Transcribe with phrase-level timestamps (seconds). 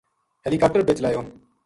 [0.43, 1.21] ہیلی کاپٹر بے چلایو